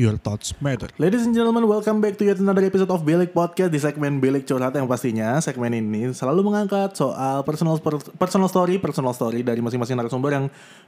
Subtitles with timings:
[0.00, 0.88] your thoughts matter.
[0.96, 4.48] Ladies and gentlemen, welcome back to yet another episode of Bilik Podcast di segmen Bilik
[4.48, 7.76] Curhat yang pastinya segmen ini selalu mengangkat soal personal
[8.16, 10.44] personal story, personal story dari masing-masing narasumber yang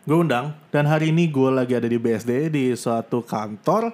[0.09, 0.57] gue undang.
[0.73, 3.93] Dan hari ini gue lagi ada di BSD di suatu kantor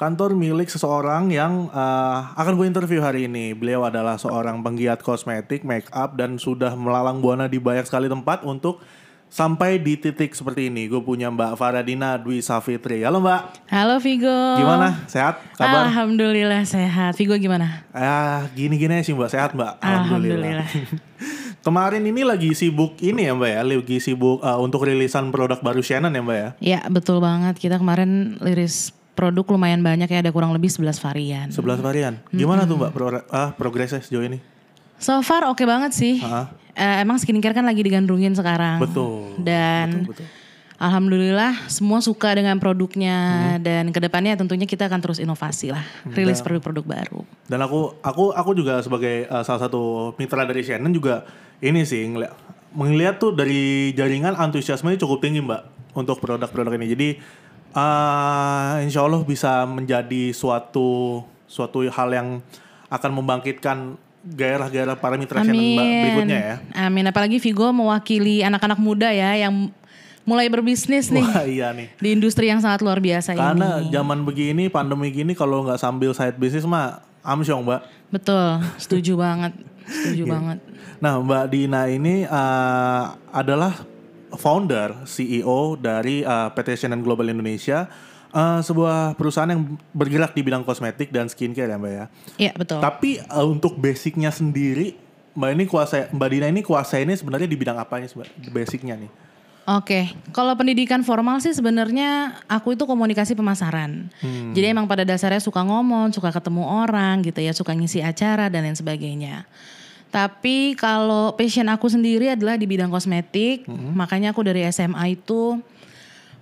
[0.00, 3.52] kantor milik seseorang yang uh, akan gue interview hari ini.
[3.52, 8.48] Beliau adalah seorang penggiat kosmetik, make up dan sudah melalang buana di banyak sekali tempat
[8.48, 8.80] untuk
[9.32, 10.92] sampai di titik seperti ini.
[10.92, 13.00] Gue punya Mbak Faradina Dwi Safitri.
[13.00, 13.64] Halo Mbak.
[13.72, 14.60] Halo Vigo.
[14.60, 15.08] Gimana?
[15.08, 15.40] Sehat?
[15.56, 15.88] Kabar?
[15.88, 17.16] Alhamdulillah sehat.
[17.16, 17.88] Vigo gimana?
[17.96, 19.30] Ah, gini-gini sih Mbak.
[19.32, 19.80] Sehat Mbak.
[19.80, 20.68] Alhamdulillah.
[21.66, 25.80] Kemarin ini lagi sibuk ini ya Mbak ya, lagi sibuk uh, untuk rilisan produk baru
[25.80, 26.48] Shannon ya Mbak ya?
[26.58, 31.46] Ya betul banget, kita kemarin liris produk lumayan banyak ya, ada kurang lebih 11 varian.
[31.54, 32.14] 11 varian.
[32.34, 32.70] Gimana -hmm.
[32.74, 34.42] tuh Mbak pro ah, progresnya sejauh ini?
[34.98, 36.18] So far oke okay banget sih.
[36.18, 38.80] Uh, emang skincare kan lagi digandrungin sekarang.
[38.80, 39.36] Betul.
[39.40, 40.26] Dan betul, betul.
[40.82, 43.14] Alhamdulillah semua suka dengan produknya
[43.54, 43.62] hmm.
[43.62, 47.22] dan ke depannya tentunya kita akan terus inovasi lah, rilis produk-produk baru.
[47.46, 51.22] Dan aku aku aku juga sebagai uh, salah satu mitra dari Shannon juga
[51.62, 52.34] ini sih ngeliat,
[52.74, 55.62] melihat tuh dari jaringan antusiasme cukup tinggi mbak
[55.94, 56.86] untuk produk-produk ini.
[56.90, 57.08] Jadi
[57.78, 62.28] uh, insya Allah bisa menjadi suatu suatu hal yang
[62.90, 65.50] akan membangkitkan gairah-gairah para mitra Amin.
[65.50, 66.56] channel berikutnya ya.
[66.86, 67.04] Amin.
[67.10, 69.70] Apalagi Vigo mewakili anak-anak muda ya yang
[70.22, 71.26] mulai berbisnis nih.
[71.26, 71.90] Wah iya nih.
[71.98, 73.90] Di industri yang sangat luar biasa Karena ini.
[73.90, 77.82] Karena zaman begini, pandemi gini kalau nggak sambil side bisnis mah amsyong mbak.
[78.14, 79.52] Betul, setuju banget.
[79.86, 80.32] Setuju yeah.
[80.32, 80.58] banget.
[81.02, 83.04] Nah Mbak Dina ini uh,
[83.34, 83.74] adalah
[84.38, 87.90] founder CEO dari uh, PT Shannon Global Indonesia
[88.32, 92.04] uh, sebuah perusahaan yang bergerak di bidang kosmetik dan skincare ya mbak ya.
[92.40, 92.80] Iya betul.
[92.80, 94.96] Tapi uh, untuk basicnya sendiri
[95.36, 98.18] mbak ini kuasa mbak Dina ini kuasa ini sebenarnya di bidang apanya sih
[98.50, 99.12] basicnya nih?
[99.62, 100.34] Oke, okay.
[100.34, 104.10] kalau pendidikan formal sih sebenarnya aku itu komunikasi pemasaran.
[104.18, 104.50] Hmm.
[104.58, 108.66] Jadi emang pada dasarnya suka ngomong, suka ketemu orang gitu ya, suka ngisi acara dan
[108.66, 109.46] lain sebagainya.
[110.10, 113.94] Tapi kalau passion aku sendiri adalah di bidang kosmetik, hmm.
[113.94, 115.62] makanya aku dari SMA itu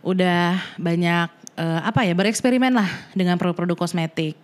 [0.00, 1.29] udah banyak
[1.60, 4.34] uh, apa ya bereksperimen lah dengan produk-produk kosmetik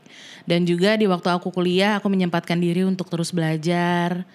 [0.44, 4.28] dan juga di waktu aku kuliah aku menyempatkan diri untuk terus belajar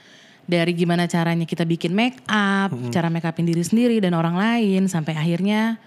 [0.49, 2.91] dari gimana caranya kita bikin make up, hmm.
[2.91, 5.77] cara make upin diri sendiri dan orang lain sampai akhirnya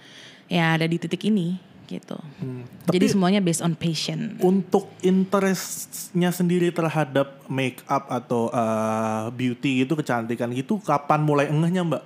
[0.48, 2.16] ya ada di titik ini gitu.
[2.40, 2.64] Hmm.
[2.88, 4.40] Jadi semuanya based on passion.
[4.40, 11.84] Untuk interestnya sendiri terhadap make up atau uh, beauty gitu, kecantikan gitu, kapan mulai engehnya
[11.84, 12.02] mbak?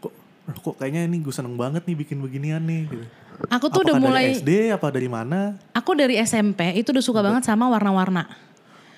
[0.00, 0.12] Kok,
[0.64, 2.88] kok kayaknya ini gue seneng banget nih bikin beginian nih.
[2.88, 3.04] Gitu.
[3.50, 5.40] Aku tuh Apakah udah mulai dari SD apa dari mana?
[5.74, 7.28] Aku dari SMP itu udah suka Betul.
[7.32, 8.28] banget sama warna-warna.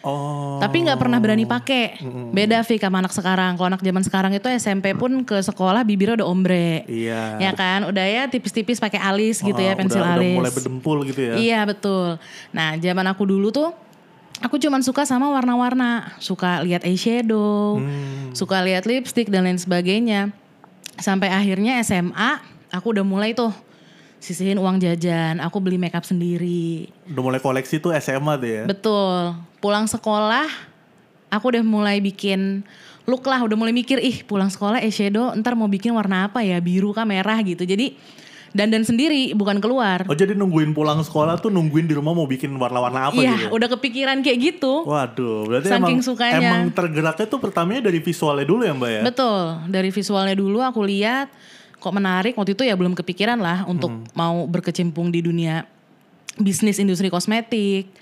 [0.05, 0.61] Oh.
[0.61, 1.97] Tapi nggak pernah berani pakai.
[2.29, 3.57] Beda Vi sama anak sekarang.
[3.57, 6.85] Kalau anak zaman sekarang itu SMP pun ke sekolah bibirnya udah ombre.
[6.85, 7.41] Iya.
[7.41, 10.37] Ya kan, udah ya tipis-tipis pakai alis gitu ya, oh, pensil udah, alis.
[10.37, 11.35] Udah mulai berdempul gitu ya.
[11.41, 12.21] Iya, betul.
[12.53, 13.73] Nah, zaman aku dulu tuh
[14.45, 18.37] aku cuman suka sama warna-warna, suka lihat eyeshadow, hmm.
[18.37, 20.37] suka lihat lipstick dan lain sebagainya.
[21.01, 23.57] Sampai akhirnya SMA aku udah mulai tuh
[24.25, 26.89] sisihin uang jajan, aku beli makeup sendiri.
[27.13, 28.63] Udah mulai koleksi tuh SMA tuh ya?
[28.65, 29.37] Betul.
[29.61, 30.49] Pulang sekolah,
[31.29, 32.65] aku udah mulai bikin
[33.05, 36.57] look lah, udah mulai mikir, ih pulang sekolah eyeshadow ntar mau bikin warna apa ya,
[36.65, 37.69] biru kah merah gitu.
[37.69, 38.01] Jadi
[38.55, 40.07] dandan sendiri bukan keluar.
[40.09, 43.45] Oh jadi nungguin pulang sekolah tuh nungguin di rumah mau bikin warna-warna apa iya, gitu?
[43.45, 44.87] Iya udah kepikiran kayak gitu.
[44.87, 46.39] Waduh berarti Saking emang, sukanya.
[46.39, 49.03] emang tergeraknya tuh pertamanya dari visualnya dulu ya mbak ya?
[49.03, 51.29] Betul dari visualnya dulu aku lihat
[51.85, 54.17] kok menarik waktu itu ya belum kepikiran lah untuk hmm.
[54.17, 55.69] mau berkecimpung di dunia
[56.41, 57.93] bisnis industri kosmetik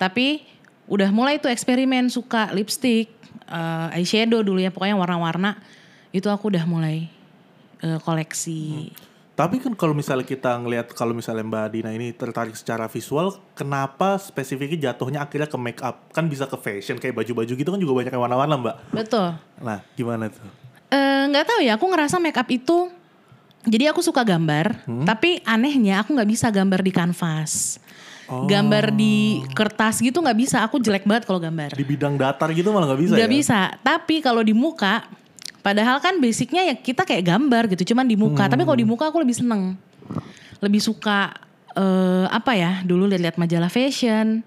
[0.00, 0.40] tapi
[0.88, 3.12] udah mulai tuh eksperimen suka lipstick
[3.52, 5.60] uh, eyeshadow dulu ya pokoknya warna-warna
[6.16, 7.12] itu aku udah mulai
[7.84, 9.12] uh, koleksi hmm.
[9.34, 14.14] Tapi kan kalau misalnya kita ngelihat kalau misalnya Mbak Dina ini tertarik secara visual, kenapa
[14.22, 16.06] spesifiknya jatuhnya akhirnya ke make up?
[16.14, 18.76] Kan bisa ke fashion kayak baju-baju gitu kan juga banyak yang warna-warna, Mbak.
[18.94, 19.34] Betul.
[19.58, 20.63] Nah, gimana tuh?
[21.34, 22.94] Nggak tahu ya aku ngerasa make up itu
[23.64, 25.04] jadi aku suka gambar hmm?
[25.08, 27.80] tapi anehnya aku nggak bisa gambar di kanvas
[28.28, 28.44] oh.
[28.44, 32.70] gambar di kertas gitu nggak bisa aku jelek banget kalau gambar di bidang datar gitu
[32.70, 33.34] malah nggak bisa nggak ya?
[33.34, 35.08] bisa tapi kalau di muka
[35.64, 38.52] padahal kan basicnya ya kita kayak gambar gitu cuman di muka hmm.
[38.52, 39.80] tapi kalau di muka aku lebih seneng
[40.60, 41.32] lebih suka
[41.76, 44.44] uh, apa ya dulu lihat-lihat majalah fashion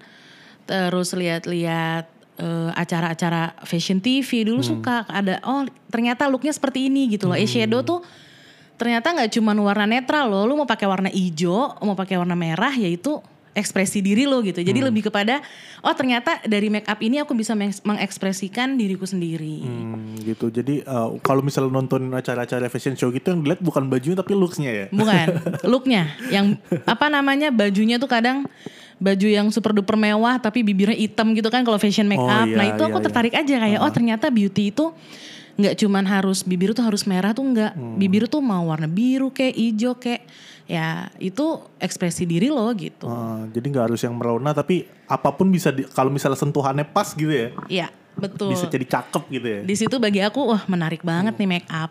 [0.68, 2.06] terus lihat-lihat
[2.40, 4.70] uh, acara-acara fashion TV dulu hmm.
[4.70, 7.44] suka ada oh ternyata looknya seperti ini gitu loh hmm.
[7.44, 8.00] eyeshadow tuh
[8.78, 10.46] ternyata nggak cuma warna netral loh.
[10.46, 13.18] Lu mau pakai warna hijau, mau pakai warna merah, yaitu
[13.58, 14.62] ekspresi diri lo gitu.
[14.62, 15.42] Jadi lebih kepada
[15.82, 19.66] oh ternyata dari make up ini aku bisa meng- mengekspresikan diriku sendiri.
[19.66, 20.46] Hmm, gitu.
[20.54, 24.70] Jadi eh, kalau misalnya nonton acara-acara fashion show gitu yang dilihat bukan bajunya tapi looksnya
[24.70, 24.86] ya.
[24.94, 25.26] Bukan,
[25.74, 26.54] looknya yang
[26.86, 28.46] apa namanya bajunya tuh kadang
[28.98, 32.54] baju yang super duper mewah tapi bibirnya hitam gitu kan kalau fashion make Oh, iya,
[32.54, 33.04] nah itu iya, aku iya.
[33.06, 34.90] tertarik aja kayak oh ternyata beauty itu
[35.58, 37.74] nggak cuman harus bibir tuh harus merah tuh nggak.
[37.74, 37.98] Hmm.
[37.98, 40.22] Bibir tuh mau warna biru kayak hijau kayak
[40.70, 41.42] ya itu
[41.82, 43.10] ekspresi diri lo gitu.
[43.10, 47.10] Eh, jadi nggak harus yang merona tapi apa pun bisa di- kalau misalnya sentuhannya pas
[47.10, 47.48] gitu ya.
[47.66, 48.54] Iya, betul.
[48.54, 49.60] Bisa jadi cakep gitu ya.
[49.66, 51.90] Di situ bagi aku wah menarik banget nih make up.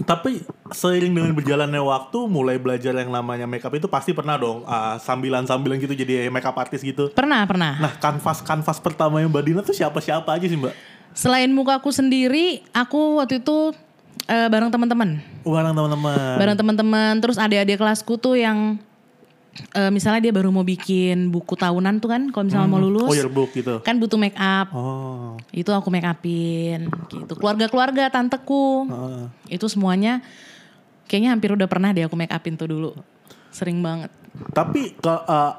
[0.00, 0.40] Tapi
[0.72, 5.76] seiring dengan berjalannya waktu mulai belajar yang namanya makeup itu pasti pernah dong ah, sambilan-sambilan
[5.80, 7.12] gitu jadi makeup artist gitu.
[7.12, 7.76] Pernah, pernah.
[7.76, 10.74] Nah kanvas-kanvas pertama yang Mbak Dina tuh siapa-siapa aja sih Mbak?
[11.12, 13.74] Selain muka aku sendiri, aku waktu itu
[14.30, 15.20] eh, bareng teman-teman.
[15.44, 16.36] Barang teman-teman.
[16.36, 18.80] bareng teman-teman terus adik-adik kelasku tuh yang
[19.74, 23.16] eh, misalnya dia baru mau bikin buku tahunan tuh kan kalau misalnya mau lulus Oh
[23.16, 23.82] yearbook gitu.
[23.82, 24.70] kan butuh make up.
[24.72, 25.34] Oh.
[25.50, 27.32] itu aku make upin gitu.
[27.34, 28.86] Keluarga-keluarga tanteku.
[28.90, 29.26] Ah.
[29.50, 30.22] itu semuanya
[31.10, 32.90] kayaknya hampir udah pernah deh aku make upin tuh dulu.
[33.50, 34.14] Sering banget.
[34.54, 35.52] Tapi ke eh,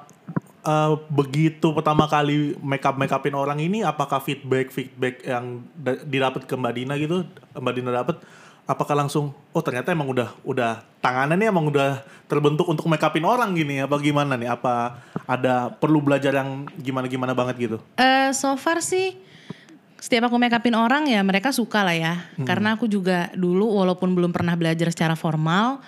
[0.64, 6.54] eh, begitu pertama kali makeup makeupin orang ini, apakah feedback feedback yang da- didapat ke
[6.56, 8.24] Mbak Dina gitu, Mbak Dina dapat,
[8.72, 12.00] apakah langsung, oh ternyata emang udah udah tangannya emang udah
[12.32, 14.48] terbentuk untuk makeupin orang gini, apa gimana nih?
[14.48, 17.78] Apa ada perlu belajar yang gimana gimana banget gitu?
[18.00, 19.20] Eh, so far sih
[20.00, 22.14] setiap aku make upin orang ya mereka suka lah ya.
[22.48, 25.84] Karena aku juga dulu walaupun belum pernah belajar secara formal,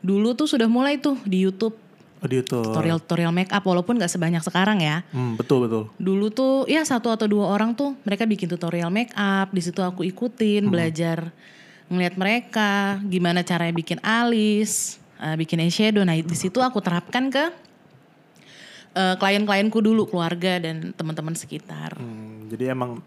[0.00, 1.76] dulu tuh sudah mulai tuh di YouTube
[2.22, 2.62] Oh di YouTube.
[2.62, 5.02] tutorial-tutorial make up walaupun nggak sebanyak sekarang ya.
[5.10, 5.90] Hmm, betul betul.
[5.98, 9.82] Dulu tuh ya satu atau dua orang tuh mereka bikin tutorial make up, di situ
[9.82, 11.34] aku ikutin belajar
[11.92, 16.02] ngelihat mereka gimana caranya bikin alis, eh, bikin eyeshadow.
[16.02, 17.52] Nah, di situ aku terapkan ke
[18.92, 21.96] eh, klien-klienku dulu, keluarga dan teman-teman sekitar.
[21.96, 23.00] Hmm, jadi emang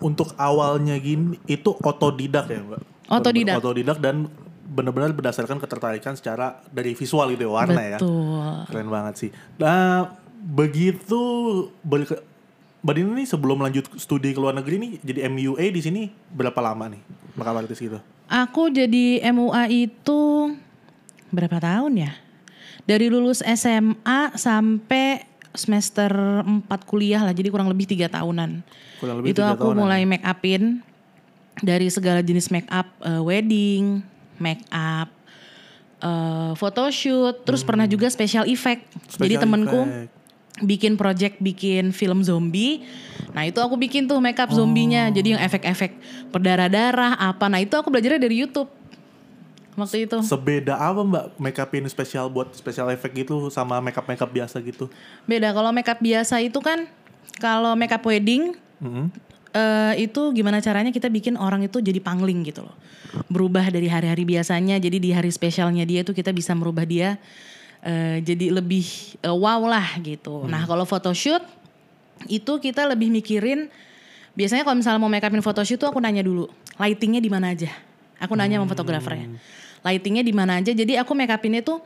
[0.00, 2.80] untuk awalnya gini itu otodidak ya mbak?
[3.08, 3.54] Otodidak.
[3.60, 4.28] Otodidak dan
[4.70, 7.98] benar-benar berdasarkan ketertarikan secara dari visual gitu ya warna ya.
[7.98, 8.54] Betul.
[8.70, 9.30] Keren banget sih.
[9.58, 11.20] Nah begitu
[11.84, 12.28] ber-
[12.80, 16.02] Mbak Dina nih sebelum lanjut studi ke luar negeri nih jadi MUA di sini
[16.32, 17.00] berapa lama nih
[17.36, 18.00] makeup artist gitu?
[18.30, 20.54] Aku jadi MUA itu
[21.34, 22.12] berapa tahun ya?
[22.86, 26.10] Dari lulus SMA sampai semester
[26.46, 28.62] 4 kuliah lah, jadi kurang lebih tiga tahunan.
[29.02, 29.74] Kurang lebih itu aku tahunan.
[29.74, 29.80] ya?
[29.82, 30.78] mulai make upin
[31.58, 33.98] dari segala jenis make up, eh, wedding,
[34.38, 35.10] make up,
[35.98, 38.86] eh, photoshoot, terus pernah juga special effect.
[39.18, 40.19] jadi Special temenku effect.
[40.62, 42.84] Bikin project bikin film zombie.
[43.32, 45.08] Nah itu aku bikin tuh make up zombinya.
[45.08, 45.96] Jadi yang efek-efek
[46.30, 47.46] berdarah-darah apa.
[47.48, 48.68] Nah itu aku belajarnya dari YouTube.
[49.78, 50.18] Waktu itu.
[50.20, 54.90] Sebeda apa mbak makeupin spesial buat special effect gitu sama makeup makeup biasa gitu?
[55.24, 56.84] Beda kalau make up biasa itu kan
[57.38, 58.52] kalau make up wedding
[58.82, 59.08] Mhm.
[59.52, 62.76] eh, itu gimana caranya kita bikin orang itu jadi pangling gitu loh.
[63.26, 67.16] Berubah dari hari-hari biasanya jadi di hari spesialnya dia itu kita bisa merubah dia
[67.84, 70.44] eh, jadi lebih eh, wow lah gitu.
[70.46, 71.42] Nah, kalau photoshoot
[72.28, 73.72] itu kita lebih mikirin
[74.36, 77.70] biasanya kalau misalnya mau make upin photoshoot tuh aku nanya dulu, lightingnya di mana aja.
[78.20, 79.40] Aku nanya sama fotografernya.
[79.80, 80.76] Lightingnya di mana aja.
[80.76, 81.80] Jadi aku make upinnya tuh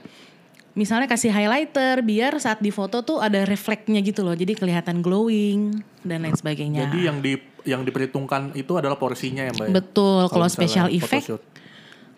[0.74, 4.34] misalnya kasih highlighter biar saat di foto tuh ada refleksnya gitu loh.
[4.34, 6.91] Jadi kelihatan glowing dan lain sebagainya.
[6.91, 7.32] Jadi yang di
[7.65, 9.67] yang diperhitungkan itu adalah porsinya ya mbak?
[9.70, 9.72] ya?
[9.81, 11.32] Betul, kalau special effect,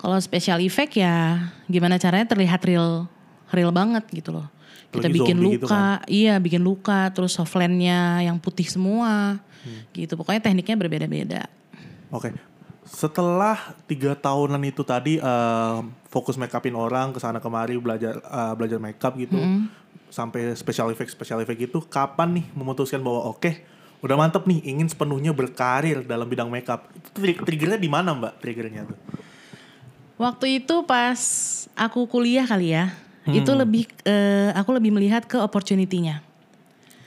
[0.00, 3.06] kalau special effect ya gimana caranya terlihat real,
[3.50, 4.47] real banget gitu loh.
[4.88, 5.99] Kita Apalagi bikin zombie luka, gitu kan.
[6.07, 9.83] iya bikin luka, terus softlandnya yang putih semua, Hmm.
[9.93, 10.15] gitu.
[10.15, 11.43] Pokoknya tekniknya berbeda-beda.
[12.09, 12.31] Oke.
[12.87, 18.53] Setelah tiga tahunan itu tadi eh, fokus make upin orang ke sana kemari belajar eh,
[18.55, 19.35] belajar makeup gitu
[20.07, 23.50] sampai special effect special effect itu kapan nih memutuskan bahwa oke
[24.00, 26.87] udah mantep nih ingin sepenuhnya berkarir dalam bidang makeup
[27.43, 28.99] triggernya di mana mbak triggernya tuh
[30.17, 31.21] Waktu itu pas
[31.76, 32.95] aku kuliah kali ya,
[33.26, 33.35] Hmm.
[33.35, 36.23] itu lebih eh, aku lebih melihat ke opportunity-nya.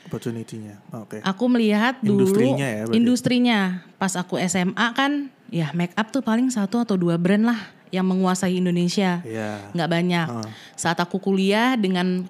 [0.09, 2.97] opportunity-nya oke Aku melihat dulu Industrinya ya berarti?
[2.97, 3.59] industrinya.
[3.95, 7.59] Pas aku SMA kan, ya make up tuh paling satu atau dua brand lah
[7.93, 9.21] yang menguasai Indonesia.
[9.21, 9.69] Iya.
[9.71, 10.27] Nggak banyak.
[10.29, 10.49] Ah.
[10.73, 12.25] Saat aku kuliah dengan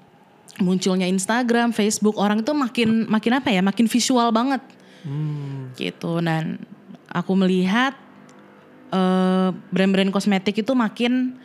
[0.60, 4.60] munculnya Instagram, Facebook, orang itu makin makin apa ya, makin visual banget.
[5.08, 5.72] Hmm.
[5.79, 6.19] Gitu.
[6.19, 6.60] Dan
[7.08, 7.96] aku melihat
[8.91, 11.39] eh, brand-brand kosmetik itu makin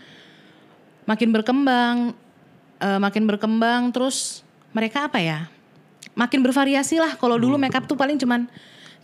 [1.04, 2.16] makin berkembang,
[2.80, 3.92] eh, makin berkembang.
[3.94, 4.42] Terus
[4.74, 5.50] mereka apa ya?
[6.14, 7.18] Makin bervariasi lah.
[7.18, 8.46] Kalau dulu makeup tuh paling cuman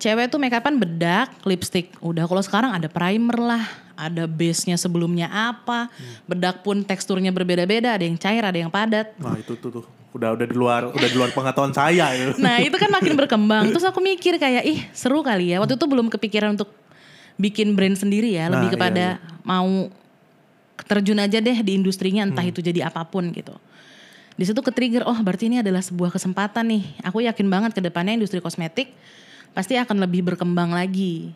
[0.00, 1.92] Cewek tuh make upan bedak, lipstick.
[2.00, 3.60] Udah kalau sekarang ada primer lah,
[3.92, 5.92] ada base-nya sebelumnya apa.
[6.24, 9.12] Bedak pun teksturnya berbeda-beda, ada yang cair, ada yang padat.
[9.20, 9.84] Nah itu tuh tuh
[10.16, 12.16] udah udah di luar udah di luar pengetahuan saya.
[12.40, 13.68] Nah itu kan makin berkembang.
[13.76, 15.60] Terus aku mikir kayak ih seru kali ya.
[15.60, 16.72] Waktu itu belum kepikiran untuk
[17.36, 18.48] bikin brand sendiri ya.
[18.48, 19.44] Nah, Lebih iya, kepada iya.
[19.44, 19.92] mau
[20.90, 22.50] terjun aja deh di industrinya entah Hmm.
[22.50, 23.54] itu jadi apa pun gitu.
[24.34, 26.82] Di situ ke-trigger, oh berarti ini adalah sebuah kesempatan nih.
[27.06, 28.90] Aku yakin banget ke depannya industri kosmetik
[29.54, 31.30] pasti akan lebih berkembang lagi.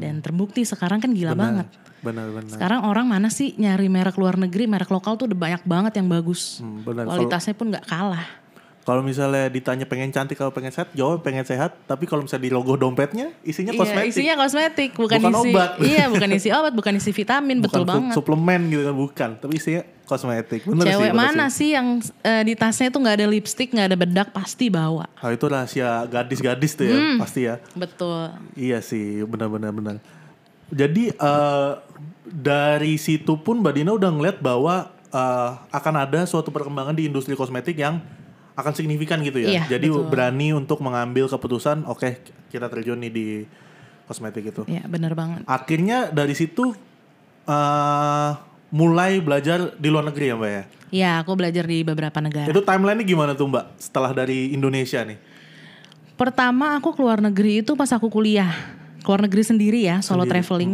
[0.00, 1.68] Dan terbukti sekarang kan gila banget.
[2.04, 2.52] Benar benar.
[2.52, 6.06] Sekarang orang mana sih nyari merek luar negeri, merek lokal tuh udah banyak banget yang
[6.06, 6.60] bagus.
[6.62, 7.08] Hmm, benar.
[7.08, 8.24] Kualitasnya pun nggak kalah.
[8.86, 11.74] Kalau misalnya ditanya pengen cantik kalau pengen sehat, jawab pengen sehat.
[11.84, 14.08] Tapi kalau misalnya di logo dompetnya isinya Iya, kosmetik.
[14.08, 15.50] isinya kosmetik, bukan, Bukan isi.
[15.50, 15.70] obat.
[15.90, 18.14] Iya, bukan isi obat, bukan isi vitamin, bukan betul su- banget.
[18.14, 20.62] suplemen gitu kan bukan, tapi isinya kosmetik.
[20.62, 21.54] Bener Cewek sih, bener mana sih.
[21.58, 21.86] sih yang
[22.22, 25.10] eh, di tasnya tuh nggak ada lipstick, nggak ada bedak, pasti bawa.
[25.18, 27.18] Oh, itu rahasia gadis-gadis tuh ya, Hmm.
[27.18, 27.58] pasti ya.
[27.74, 28.38] Betul.
[28.54, 29.98] Iya sih, benar-benar benar.
[30.68, 31.70] Jadi eh,
[32.24, 37.34] dari situ pun Mbak Dina udah ngeliat bahwa eh, akan ada suatu perkembangan di industri
[37.34, 37.98] kosmetik yang
[38.56, 39.48] akan signifikan gitu ya.
[39.60, 40.08] Iya, Jadi betul.
[40.08, 43.26] berani untuk mengambil keputusan, oke kita terjun nih di
[44.08, 44.64] kosmetik itu.
[44.64, 45.44] Iya, bener banget.
[45.44, 46.72] Akhirnya dari situ
[47.46, 48.30] eh
[48.72, 50.64] mulai belajar di luar negeri ya Mbak ya.
[50.86, 52.48] Iya, aku belajar di beberapa negara.
[52.48, 55.18] Itu timeline-nya gimana tuh Mbak setelah dari Indonesia nih?
[56.16, 58.50] Pertama aku keluar negeri itu pas aku kuliah.
[59.04, 60.72] Keluar negeri sendiri ya, solo Sendiri, traveling.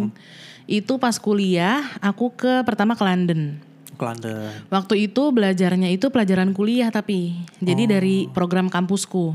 [0.70, 3.58] Itu pas kuliah, aku ke pertama ke London.
[4.02, 4.50] Ke London.
[4.66, 7.38] Waktu itu belajarnya itu pelajaran kuliah tapi.
[7.58, 9.30] Jadi dari program kampusku.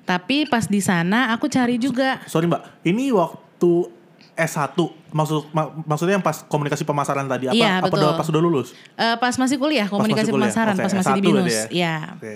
[0.00, 3.90] Tapi pas di sana aku cari juga Sorry Mbak, ini waktu
[4.32, 4.78] S1
[5.10, 8.70] maksud ma- maksudnya yang pas komunikasi pemasaran tadi apa Iya, apa udah pas udah lulus?
[8.94, 10.46] Eh, pas masih kuliah komunikasi kuliah.
[10.46, 12.32] pemasaran Oke, pas masih S1 di binus berarti ya, Oke.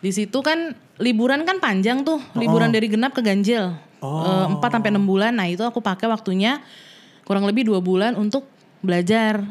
[0.00, 0.58] di situ kan
[0.96, 4.48] liburan kan panjang tuh liburan dari genap ke ganjil Oh.
[4.48, 6.64] 4 sampai enam bulan nah itu aku pakai waktunya
[7.22, 8.48] kurang lebih dua bulan untuk
[8.80, 9.44] belajar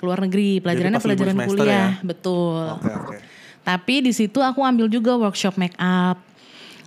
[0.00, 0.64] ke luar negeri.
[0.64, 1.68] Pelajarannya pelajaran kuliah.
[1.68, 1.86] ya?
[2.00, 2.80] betul.
[2.80, 3.16] Oke oke.
[3.60, 6.16] tapi di situ aku ambil juga workshop make up.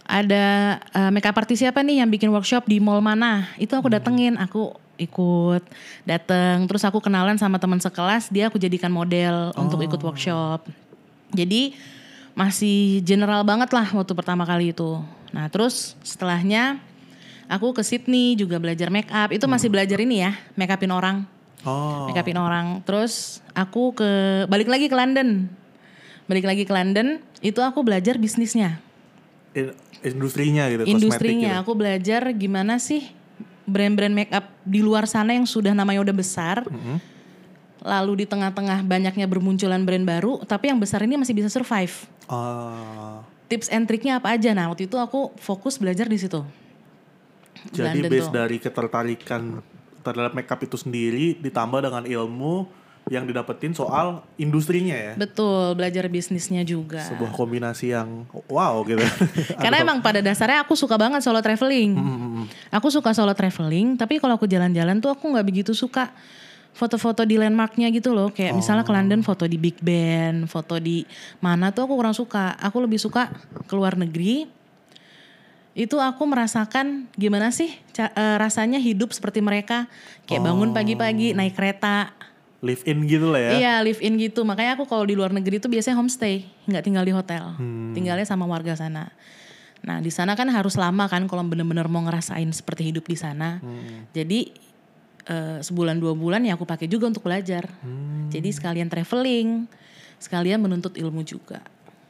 [0.09, 3.45] Ada eh, make up artis siapa nih yang bikin workshop di mall mana?
[3.61, 5.61] Itu aku datengin aku ikut
[6.09, 6.65] dateng.
[6.65, 10.65] Terus aku kenalan sama teman sekelas dia aku jadikan model untuk ikut workshop.
[11.29, 11.77] Jadi
[12.33, 14.97] masih general banget lah waktu pertama kali itu.
[15.29, 16.81] Nah terus setelahnya
[17.45, 19.29] aku ke Sydney juga belajar make up.
[19.29, 21.29] Itu masih belajar ini ya make upin orang
[21.63, 22.11] Oh.
[22.11, 22.83] make upin orang.
[22.83, 24.09] Terus aku ke
[24.51, 25.47] balik lagi ke London.
[26.27, 28.79] Balik lagi ke London, itu aku belajar bisnisnya.
[29.53, 31.61] In- industrinya gitu, Industrinya, gitu.
[31.63, 33.11] aku belajar gimana sih
[33.63, 36.67] brand-brand make up di luar sana yang sudah namanya udah besar.
[36.67, 36.97] Mm-hmm.
[37.83, 42.07] Lalu di tengah-tengah banyaknya bermunculan brand baru, tapi yang besar ini masih bisa survive.
[42.31, 43.19] Oh.
[43.51, 44.55] Tips and triknya apa aja?
[44.55, 46.39] Nah, waktu itu aku fokus belajar di situ.
[47.67, 48.33] Di Jadi London base tuh.
[48.33, 49.41] dari ketertarikan
[50.03, 52.67] terhadap makeup itu sendiri ditambah dengan ilmu
[53.11, 55.13] yang didapetin soal industrinya ya.
[55.19, 57.03] Betul, belajar bisnisnya juga.
[57.03, 59.03] Sebuah kombinasi yang wow gitu.
[59.63, 61.91] Karena emang pada dasarnya aku suka banget solo traveling.
[62.71, 66.15] Aku suka solo traveling, tapi kalau aku jalan-jalan tuh aku nggak begitu suka
[66.73, 68.31] foto-foto di landmarknya gitu loh.
[68.31, 71.03] Kayak misalnya ke London foto di Big Ben, foto di
[71.43, 72.55] mana tuh aku kurang suka.
[72.59, 73.29] Aku lebih suka
[73.67, 74.62] ke luar negeri.
[75.73, 79.89] Itu aku merasakan gimana sih ca- eh, rasanya hidup seperti mereka.
[80.23, 82.13] Kayak bangun pagi-pagi naik kereta.
[82.63, 83.51] Live in gitu lah ya.
[83.53, 84.41] Iya live in gitu.
[84.41, 87.57] Makanya aku kalau di luar negeri tuh biasanya homestay, nggak tinggal di hotel.
[87.91, 89.11] Tinggalnya sama warga sana.
[89.83, 93.59] Nah di sana kan harus lama kan kalau bener-bener mau ngerasain seperti hidup di sana.
[94.13, 94.53] Jadi
[95.25, 97.67] eh, sebulan dua bulan ya aku pakai juga untuk belajar.
[98.29, 99.65] Jadi sekalian traveling,
[100.15, 101.59] sekalian menuntut ilmu juga.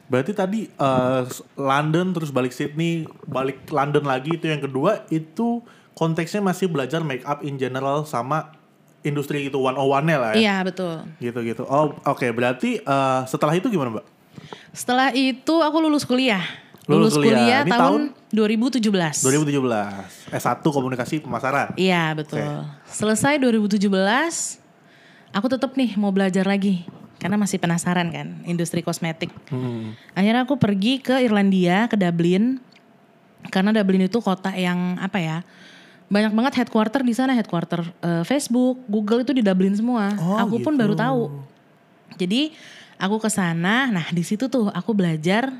[0.04, 1.22] Berarti tadi eh,
[1.56, 5.64] London terus balik Sydney, balik London lagi itu yang kedua itu
[5.96, 8.52] konteksnya masih belajar make up in general sama
[9.04, 10.36] industri itu one on one-nya lah ya.
[10.40, 10.94] Iya betul.
[11.20, 11.64] Gitu-gitu.
[11.64, 12.26] Oh, oke.
[12.36, 14.06] Berarti eh, setelah itu gimana, Mbak?
[14.74, 16.42] Setelah itu aku lulus kuliah.
[16.84, 17.64] Lulus kuliah.
[17.64, 18.84] Ini tahun 2017.
[19.24, 20.34] 2017.
[20.34, 21.72] S1 Komunikasi Pemasaran.
[21.80, 22.44] Iya betul.
[22.84, 23.88] Selesai 2017,
[25.32, 26.84] aku tetap nih mau belajar lagi
[27.18, 29.30] karena masih penasaran kan industri kosmetik.
[29.48, 29.96] Hmm.
[30.12, 32.60] Akhirnya aku pergi ke Irlandia, ke Dublin,
[33.48, 35.38] karena Dublin itu kota yang apa ya?
[36.12, 40.12] Banyak banget headquarter di sana, headquarter eh, Facebook, Google itu di Dublin semua.
[40.20, 40.82] Oh, aku pun gitu.
[40.84, 41.22] baru tahu.
[42.20, 42.54] Jadi
[43.00, 45.50] aku ke sana, nah di situ tuh aku belajar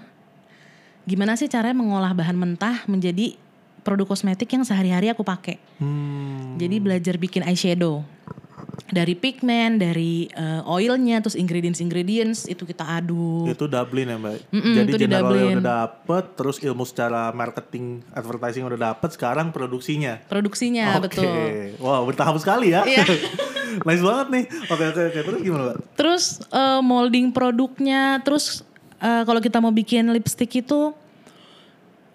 [1.04, 3.36] gimana sih caranya mengolah bahan mentah menjadi
[3.84, 5.60] produk kosmetik yang sehari-hari aku pakai.
[5.76, 6.56] Hmm.
[6.56, 8.00] Jadi belajar bikin eyeshadow.
[8.94, 13.50] Dari pigment, dari eh, oilnya, terus ingredients ingredients itu kita aduk.
[13.50, 14.38] Itu Dublin ya mbak.
[14.54, 20.22] Mm-mm, Jadi generalnya udah dapet, terus ilmu secara marketing, advertising udah dapet, sekarang produksinya.
[20.30, 21.26] Produksinya Oke, betul.
[21.82, 22.86] wow bertahap sekali ya.
[22.86, 23.02] Iya.
[23.88, 24.44] nice banget nih.
[24.70, 25.20] Oke oke oke.
[25.26, 25.78] Terus gimana mbak?
[25.98, 26.24] Terus
[26.54, 28.62] eh, molding produknya, terus
[29.02, 30.94] eh, kalau kita mau bikin lipstick itu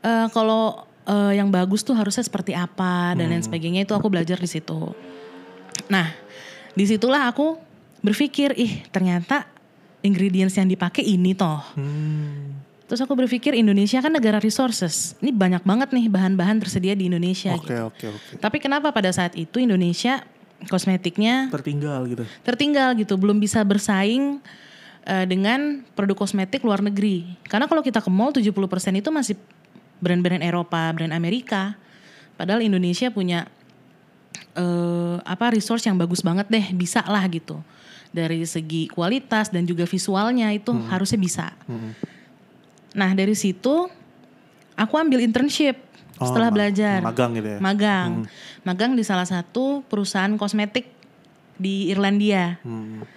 [0.07, 4.39] eh, kalau eh, yang bagus tuh harusnya seperti apa dan lain sebagainya itu aku belajar
[4.39, 4.95] di situ.
[5.89, 6.11] Nah,
[6.73, 7.57] di situlah aku
[8.01, 9.47] berpikir, ih ternyata
[10.01, 11.61] ingredients yang dipakai ini toh.
[11.75, 12.59] Hmm.
[12.89, 15.13] Terus aku berpikir Indonesia kan negara resources.
[15.21, 17.53] Ini banyak banget nih bahan-bahan tersedia di Indonesia.
[17.53, 17.85] Oke gitu.
[17.85, 18.33] oke oke.
[18.41, 20.25] Tapi kenapa pada saat itu Indonesia
[20.67, 22.23] kosmetiknya Tertinggal gitu.
[22.43, 24.41] tertinggal gitu, belum bisa bersaing
[25.05, 27.29] eh, dengan produk kosmetik luar negeri.
[27.45, 28.49] Karena kalau kita ke mall 70%
[28.97, 29.37] itu masih
[30.01, 31.77] brand-brand Eropa, brand Amerika.
[32.35, 33.45] Padahal Indonesia punya
[34.53, 37.59] eh, apa resource yang bagus banget deh, bisa lah gitu.
[38.09, 41.47] Dari segi kualitas dan juga visualnya itu harusnya bisa.
[41.65, 41.93] Hmm.
[42.91, 43.85] Nah, dari situ
[44.73, 45.77] aku ambil internship
[46.17, 46.99] Oh, setelah ma- belajar.
[46.99, 47.59] magang gitu ya?
[47.63, 48.27] Magang.
[48.61, 50.91] Magang di salah satu perusahaan kosmetik
[51.55, 52.59] di Irlandia.
[52.59, 53.07] Hmm.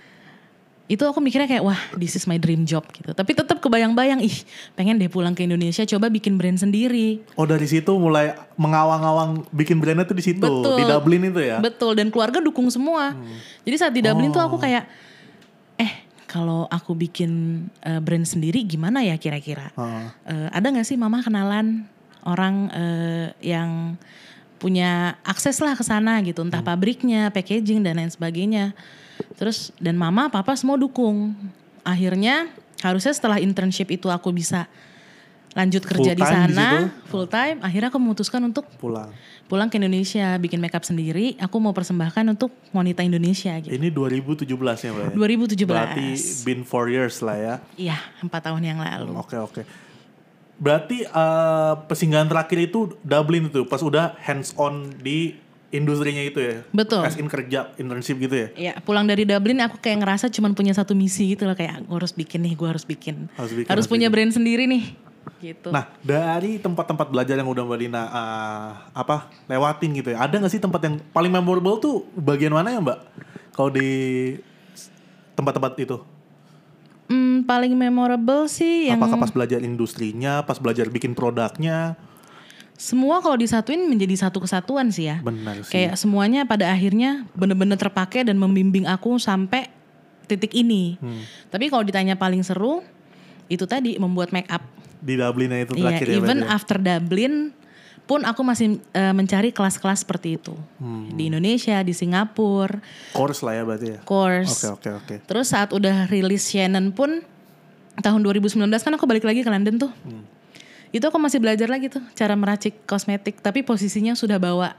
[0.87, 3.11] Itu aku mikirnya kayak wah this is my dream job gitu.
[3.11, 4.35] Tapi tetap kebayang-bayang ih
[4.75, 7.23] pengen deh pulang ke Indonesia coba bikin brand sendiri.
[7.35, 10.77] Oh dari situ mulai mengawang-awang bikin brandnya tuh di situ Betul.
[10.77, 11.59] di Dublin itu ya.
[11.59, 13.15] Betul dan keluarga dukung semua.
[13.63, 14.61] Jadi saat di Dublin tuh aku Oh.
[14.61, 14.85] kayak
[15.77, 15.93] eh
[16.27, 17.31] kalau aku bikin
[17.81, 19.71] eh, brand sendiri gimana ya kira-kira?
[19.73, 20.05] Heeh.
[20.29, 21.87] Eh, ada nggak sih mama kenalan
[22.23, 23.97] orang eh, yang
[24.63, 28.71] punya akses lah ke sana gitu, entah pabriknya, packaging dan lain sebagainya.
[29.35, 31.35] Terus dan mama papa semua dukung.
[31.83, 32.47] Akhirnya
[32.79, 34.71] harusnya setelah internship itu aku bisa
[35.53, 37.11] lanjut kerja Full di time di sana situ?
[37.11, 37.59] full time.
[37.61, 39.11] Akhirnya aku memutuskan untuk Pulang.
[39.45, 41.37] pulang ke Indonesia bikin makeup sendiri.
[41.37, 43.69] Aku mau persembahkan untuk wanita Indonesia gitu.
[43.69, 45.13] Ini 2017 ya mbak?
[45.13, 45.13] ya?
[45.13, 45.69] 2017.
[45.69, 46.07] Berarti
[46.47, 47.55] been four years lah ya.
[47.77, 49.13] Iya, empat tahun yang lalu.
[49.19, 49.63] Oke oke.
[50.63, 55.35] Berarti eh, persinggahan terakhir itu Dublin itu pas udah hands on di
[55.75, 56.63] industrinya itu ya.
[56.71, 57.03] Betul.
[57.03, 58.49] As in kerja internship gitu ya.
[58.55, 61.97] Iya, pulang dari Dublin aku kayak ngerasa cuman punya satu misi gitu loh kayak gue
[61.99, 63.27] harus bikin nih, gue harus bikin.
[63.35, 64.95] Harus bikin, harus harus punya brand sendiri nih.
[65.43, 65.75] Gitu.
[65.75, 70.23] Nah dari tempat-tempat belajar yang udah Mbak Dina eh, apa lewatin gitu ya.
[70.23, 72.99] Ada nggak sih tempat yang paling memorable tuh bagian mana ya Mbak?
[73.57, 73.91] Kalau di
[75.35, 75.99] tempat-tempat itu?
[77.13, 82.01] Hmm, paling memorable sih yang Apakah pas belajar industrinya, pas belajar bikin produknya?
[82.83, 85.23] semua kalau disatuin menjadi satu kesatuan sih ya.
[85.23, 85.71] Benar sih.
[85.71, 89.71] Kayak semuanya pada akhirnya bener-bener terpakai dan membimbing aku sampai
[90.27, 90.99] titik ini.
[90.99, 91.23] Hmm.
[91.47, 92.83] Tapi kalau ditanya paling seru
[93.47, 94.67] itu tadi membuat make up.
[94.99, 96.55] Di Dublinnya itu Iya, terakhir ya even berarti ya?
[96.59, 97.35] after Dublin
[98.03, 100.55] pun aku masih eh, mencari kelas-kelas seperti itu.
[100.83, 101.09] Hmm.
[101.15, 102.83] Di Indonesia, di Singapura,
[103.15, 104.01] Course lah ya berarti ya?
[104.03, 104.67] course.
[104.67, 105.15] Oke oke oke.
[105.25, 107.23] Terus saat udah rilis Shannon pun
[108.01, 109.93] tahun 2019 kan aku balik lagi ke London tuh.
[110.05, 110.25] Hmm.
[110.93, 114.77] Itu aku masih belajar lagi tuh cara meracik kosmetik, tapi posisinya sudah bawa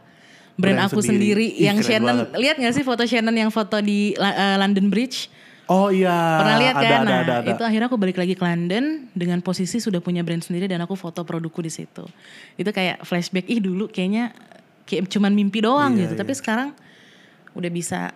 [0.59, 1.49] brand, Brand aku sendiri.
[1.49, 2.29] sendiri, yang Shannon.
[2.38, 5.31] Lihat gak sih foto Shannon yang foto di eh, London Bridge?
[5.65, 6.12] Oh iya.
[6.43, 6.91] Pernah lihat ada, kan?
[6.91, 7.49] Ada, nah, ada, ada.
[7.56, 10.99] itu akhirnya aku balik lagi ke London dengan posisi sudah punya brand sendiri dan aku
[10.99, 12.04] foto produkku di situ.
[12.60, 14.36] Itu kayak flashback, ih dulu kayaknya
[14.84, 16.13] kayak cuman mimpi doang Iya, gitu.
[16.19, 16.69] Tapi sekarang
[17.56, 18.12] udah bisa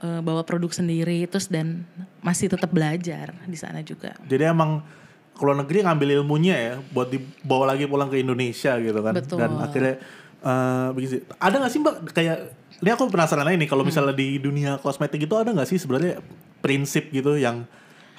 [0.00, 1.88] eh, bawa produk sendiri terus dan
[2.20, 4.12] masih tetap belajar di sana juga.
[4.28, 4.84] Jadi emang
[5.32, 9.16] ke luar negeri ngambil ilmunya ya buat dibawa lagi pulang ke Indonesia gitu kan.
[9.16, 9.40] Betul.
[9.40, 9.94] Dan akhirnya
[10.40, 11.24] eh begitu.
[11.36, 12.36] Ada gak sih mbak kayak
[12.80, 13.92] ini aku penasaran aja nih kalau Hmm.
[13.92, 16.20] misalnya di dunia kosmetik itu ada nggak sih sebenarnya
[16.60, 17.64] prinsip gitu yang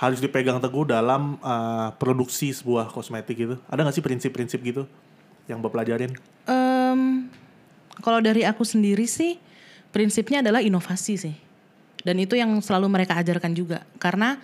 [0.02, 3.56] harus dipegang teguh dalam eh, produksi sebuah kosmetik gitu?
[3.70, 4.84] Ada nggak sih prinsip-prinsip gitu
[5.46, 6.12] yang mbak pelajarin?
[6.50, 7.30] Em,
[8.02, 9.38] kalau dari aku sendiri sih
[9.94, 11.36] prinsipnya adalah inovasi sih.
[12.02, 13.86] Dan itu yang selalu mereka ajarkan juga.
[14.02, 14.42] Karena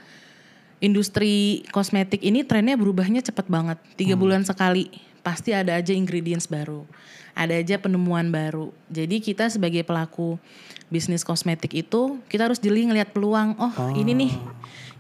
[0.77, 3.81] industri kosmetik ini trennya berubahnya cepat banget.
[3.97, 6.87] Tiga bulan sekali pasti ada aja ingredients baru.
[7.35, 8.71] Ada aja penemuan baru.
[8.87, 10.39] Jadi kita sebagai pelaku
[10.87, 13.59] bisnis kosmetik itu kita harus jeli ngelihat peluang.
[13.59, 14.31] Oh ini nih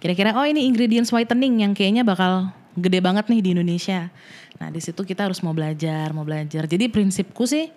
[0.03, 4.11] kira-kira oh ini ingredients whitening yang kayaknya bakal gede banget nih di Indonesia.
[4.59, 6.67] Nah di situ kita harus mau belajar, mau belajar.
[6.67, 7.71] Jadi prinsipku sih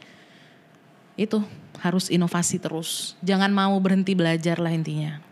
[1.14, 1.38] itu
[1.78, 3.14] harus inovasi terus.
[3.22, 5.22] Jangan mau berhenti belajar lah intinya.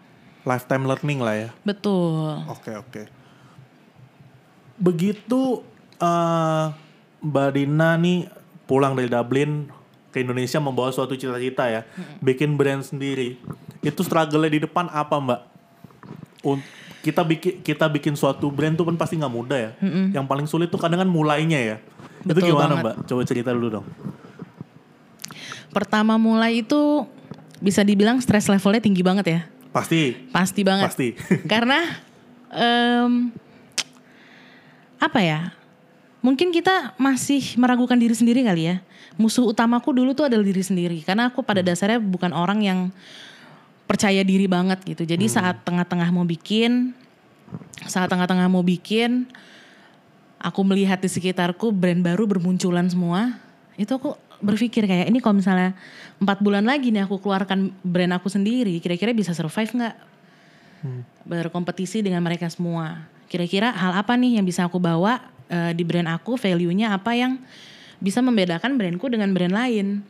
[0.47, 1.51] Lifetime learning lah ya.
[1.67, 2.47] Betul.
[2.47, 3.03] Oke oke.
[4.79, 5.67] Begitu
[5.99, 6.67] eh,
[7.23, 8.31] Mbak Dina nih
[8.69, 9.67] pulang dari Dublin
[10.09, 11.83] ke Indonesia membawa suatu cita-cita ya,
[12.25, 13.37] bikin brand sendiri.
[13.85, 15.41] Itu struggle-nya di depan apa Mbak?
[16.47, 16.67] Un-
[16.99, 19.71] kita bikin kita bikin suatu brand tuh kan pasti nggak mudah ya.
[20.13, 21.77] Yang paling sulit tuh kadang kan mulainya ya.
[22.27, 22.85] itu Betul gimana banget.
[22.85, 22.95] Mbak?
[23.07, 23.87] Coba cerita dulu dong.
[25.71, 27.07] Pertama mulai itu
[27.63, 29.41] bisa dibilang stress levelnya tinggi banget ya.
[29.71, 30.17] Pasti.
[30.35, 30.91] Pasti banget.
[30.91, 31.09] Pasti.
[31.53, 31.79] Karena
[32.51, 33.31] em,
[34.99, 35.55] apa ya?
[36.19, 38.77] Mungkin kita masih meragukan diri sendiri kali ya.
[39.15, 40.99] Musuh utamaku dulu tuh adalah diri sendiri.
[41.07, 42.79] Karena aku pada dasarnya bukan orang yang
[43.87, 45.07] percaya diri banget gitu.
[45.07, 46.93] Jadi saat tengah-tengah mau bikin,
[47.87, 49.31] saat tengah-tengah mau bikin,
[50.43, 53.39] aku melihat di sekitarku brand baru bermunculan semua.
[53.79, 55.75] Itu aku berpikir kayak ini kalau misalnya
[56.19, 59.97] empat bulan lagi nih aku keluarkan brand aku sendiri, kira-kira bisa survive nggak?
[61.27, 63.03] berkompetisi dengan mereka semua.
[63.29, 67.41] Kira-kira hal apa nih yang bisa aku bawa eh, di brand aku, value-nya apa yang
[67.99, 70.01] bisa membedakan brandku dengan brand lain.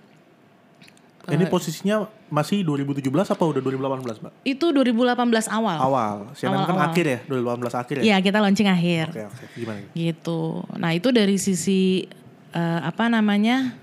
[1.28, 4.32] Ini posisinya masih 2017 apa udah 2018, Mbak?
[4.48, 5.76] Itu 2018 awal.
[5.76, 6.16] Awal.
[6.32, 6.88] Siaran kan Awal-awal.
[6.88, 8.02] akhir ya, 2018 akhir ya.
[8.08, 9.06] Iya, kita launching akhir.
[9.12, 9.44] Oke, oke.
[9.52, 9.78] Gimana?
[9.92, 10.40] Gitu.
[10.80, 12.08] Nah, itu dari sisi
[12.56, 13.76] eh, apa namanya?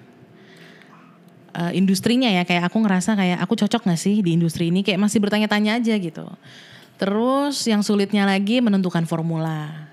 [1.55, 4.99] eh, industrinya ya kayak aku ngerasa kayak aku cocok gak sih di industri ini kayak
[4.99, 6.27] masih bertanya-tanya aja gitu.
[6.95, 9.87] Terus yang sulitnya lagi menentukan formula.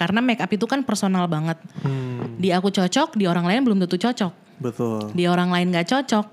[0.00, 1.60] Karena make up itu kan personal banget.
[1.84, 4.32] Hmm, Di aku cocok, di orang lain belum tentu cocok.
[4.56, 5.12] betul.
[5.12, 6.26] Di orang lain gak cocok,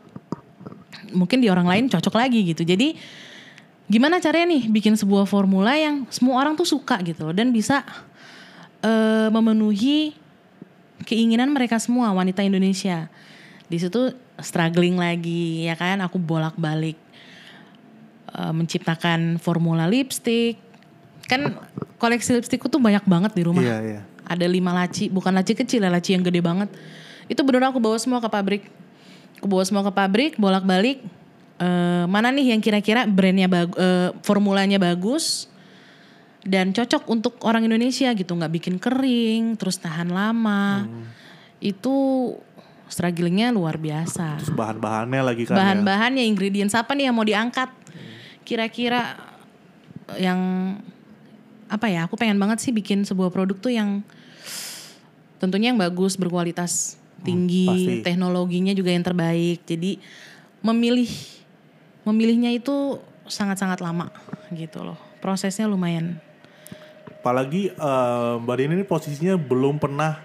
[1.12, 2.63] mungkin di orang lain cocok lagi gitu.
[2.63, 2.95] Jadi
[3.88, 7.84] gimana caranya nih bikin sebuah formula yang semua orang tuh suka gitu dan bisa
[8.84, 10.12] eh, memenuhi
[11.08, 13.08] keinginan mereka semua wanita Indonesia.
[13.67, 16.99] Di situ struggling lagi ya kan, aku bolak-balik
[18.32, 20.66] eh, menciptakan formula lipstick.
[21.28, 21.60] Kan
[22.00, 24.02] koleksi lipstickku tuh banyak banget di rumah Iya, iya.
[24.28, 26.72] ada lima laci, bukan laci kecil ya, laci yang gede banget.
[27.28, 28.63] Itu bener aku bawa semua ke pabrik.
[29.40, 31.04] Aku bawa semua ke pabrik, bolak-balik.
[31.58, 33.76] Eh, mana nih yang kira-kira brandnya bagus,
[34.22, 35.50] formulanya bagus
[36.48, 40.88] dan cocok untuk orang Indonesia gitu, nggak bikin kering, terus tahan lama.
[41.60, 41.96] Itu
[42.88, 44.40] strugglingnya luar biasa.
[44.40, 45.60] Terus bahan-bahannya lagi kan ya.
[45.60, 47.68] Bahan-bahannya, ingredients apa nih yang mau diangkat?
[48.48, 49.20] Kira-kira
[50.16, 50.40] yang
[51.67, 52.08] apa ya?
[52.08, 54.01] Aku pengen banget sih bikin sebuah produk tuh yang
[55.38, 58.03] tentunya yang bagus, berkualitas tinggi, pasti.
[58.03, 59.63] teknologinya juga yang terbaik.
[59.67, 60.01] Jadi
[60.63, 61.10] memilih
[62.08, 64.10] memilihnya itu sangat-sangat lama
[64.56, 64.97] gitu loh.
[65.19, 66.17] Prosesnya lumayan.
[67.19, 70.23] Apalagi eh, Mbak Dini ini posisinya belum pernah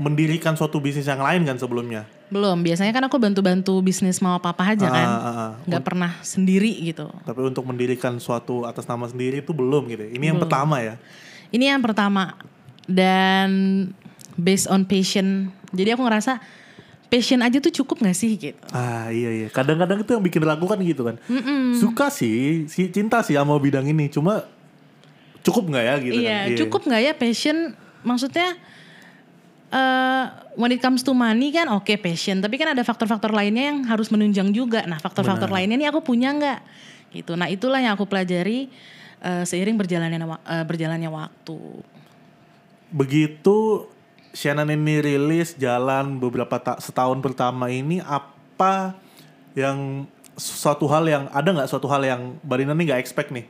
[0.00, 2.08] mendirikan suatu bisnis yang lain kan sebelumnya.
[2.26, 5.08] Belum, biasanya kan aku bantu-bantu bisnis mau apa-apa aja kan.
[5.08, 5.50] Ah, ah, ah.
[5.62, 7.06] nggak pernah sendiri gitu.
[7.22, 10.04] Tapi untuk mendirikan suatu atas nama sendiri itu belum gitu.
[10.10, 10.94] Ini yang pertama ya.
[11.54, 12.34] Ini yang pertama
[12.90, 13.50] dan
[14.34, 15.54] based on passion.
[15.70, 16.42] Jadi aku ngerasa
[17.06, 18.58] passion aja tuh cukup gak sih gitu.
[18.74, 19.48] Ah iya iya.
[19.50, 21.16] Kadang-kadang itu yang bikin ragu kan gitu kan.
[21.78, 24.10] Suka sih, si cinta sih sama bidang ini.
[24.10, 24.42] Cuma
[25.46, 26.58] cukup nggak ya gitu iya, kan.
[26.58, 27.78] cukup nggak ya passion?
[28.02, 28.58] Maksudnya
[29.76, 30.24] eh
[30.56, 34.08] when it comes to money kan oke passion, tapi kan ada faktor-faktor lainnya yang harus
[34.08, 34.88] menunjang juga.
[34.88, 36.60] Nah, faktor-faktor lainnya nih aku punya nggak?
[37.12, 37.36] Gitu.
[37.36, 38.72] Nah, itulah yang aku pelajari
[39.20, 41.58] eh, seiring berjalannya eh, berjalannya waktu.
[42.88, 43.84] Begitu
[44.36, 48.96] Shannon ini rilis jalan beberapa ta- setahun pertama ini apa
[49.56, 50.04] yang
[50.36, 53.48] suatu hal yang ada nggak suatu hal yang Mbak Rina nih nggak expect nih?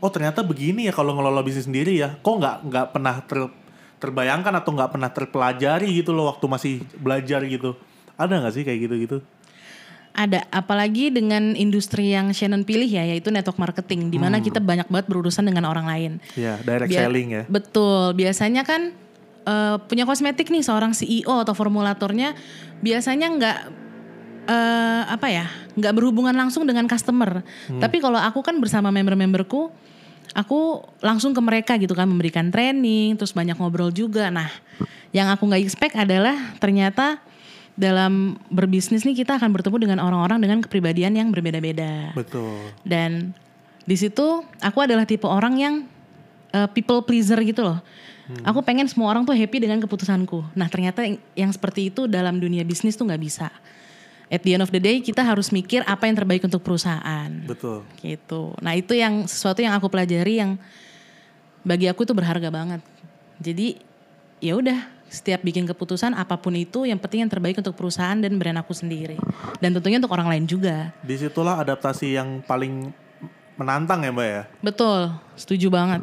[0.00, 2.16] Oh ternyata begini ya kalau ngelola bisnis sendiri ya.
[2.20, 3.63] Kok nggak nggak pernah ter-
[4.04, 7.72] terbayangkan atau nggak pernah terpelajari gitu loh waktu masih belajar gitu.
[8.20, 9.18] Ada nggak sih kayak gitu-gitu?
[10.14, 14.86] Ada, apalagi dengan industri yang Shannon pilih ya, yaitu network marketing, di mana kita banyak
[14.86, 16.12] banget berurusan dengan orang lain.
[16.38, 17.42] Ya direct Bia- selling ya.
[17.50, 18.94] Betul, biasanya kan
[19.42, 22.38] eh, punya kosmetik nih seorang CEO atau formulatornya
[22.78, 23.58] biasanya nggak
[24.46, 27.42] eh, apa ya, nggak berhubungan langsung dengan customer.
[27.66, 29.74] Tapi kalau aku kan bersama member-memberku,
[30.34, 34.28] aku langsung ke mereka gitu kan memberikan training, terus banyak ngobrol juga.
[34.28, 34.50] Nah,
[35.14, 37.22] yang aku nggak expect adalah ternyata
[37.74, 42.14] dalam berbisnis nih kita akan bertemu dengan orang-orang dengan kepribadian yang berbeda-beda.
[42.14, 42.70] Betul.
[42.86, 43.34] Dan
[43.86, 45.74] di situ aku adalah tipe orang yang
[46.54, 47.78] uh, people pleaser gitu loh.
[48.40, 50.56] Aku pengen semua orang tuh happy dengan keputusanku.
[50.56, 53.52] Nah ternyata yang, yang seperti itu dalam dunia bisnis tuh nggak bisa.
[54.32, 57.30] At the end of the day kita harus mikir apa yang terbaik untuk perusahaan.
[57.44, 57.84] Betul.
[58.00, 58.56] Gitu.
[58.64, 60.56] Nah itu yang sesuatu yang aku pelajari yang
[61.64, 62.80] bagi aku itu berharga banget.
[63.40, 63.80] Jadi
[64.40, 68.34] ya udah setiap bikin keputusan apa pun itu yang penting yang terbaik untuk perusahaan dan
[68.34, 69.20] brand aku sendiri.
[69.60, 70.90] Dan tentunya untuk orang lain juga.
[71.04, 72.90] Di situlah adaptasi yang paling
[73.54, 74.42] menantang ya mbak ya.
[74.58, 76.02] Betul, setuju banget.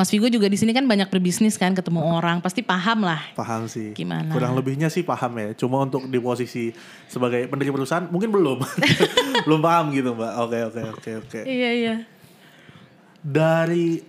[0.00, 3.20] Mas Vigo juga di sini kan banyak berbisnis kan, ketemu orang, pasti paham lah.
[3.36, 3.92] Paham sih.
[3.92, 4.32] Gimana?
[4.32, 5.52] Kurang lebihnya sih paham ya.
[5.52, 6.72] Cuma untuk di posisi
[7.04, 8.64] sebagai pendiri perusahaan mungkin belum.
[9.44, 10.32] belum paham gitu mbak.
[10.40, 11.40] Oke oke oke oke.
[11.44, 11.94] Iya iya.
[13.20, 14.00] Dari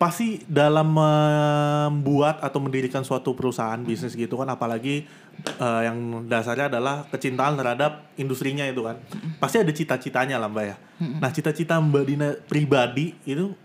[0.00, 5.04] pasti dalam membuat atau mendirikan suatu perusahaan bisnis gitu kan apalagi
[5.44, 9.00] eh, yang dasarnya adalah kecintaan terhadap industrinya itu kan
[9.40, 10.76] pasti ada cita-citanya lah mbak ya
[11.16, 13.56] nah cita-cita mbak Dina pribadi itu